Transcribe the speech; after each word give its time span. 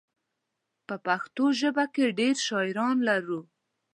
په 0.87 0.95
پښتو 1.05 1.45
ژبه 1.59 1.85
کې 1.93 2.15
ډېر 2.19 2.35
شاعران 2.47 2.97
لرو. 3.09 3.41